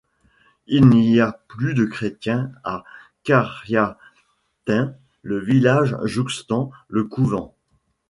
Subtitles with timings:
[0.65, 2.83] Il n'y a plus de chrétiens à
[3.23, 7.53] Qaryatayn, le village jouxtant le couvent.